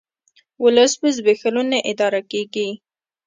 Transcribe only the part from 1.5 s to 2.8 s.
نه اداره کیږي